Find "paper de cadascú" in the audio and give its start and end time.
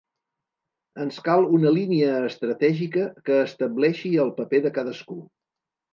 4.41-5.21